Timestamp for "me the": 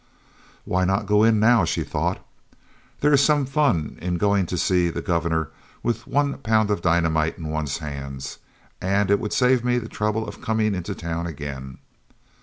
9.63-9.87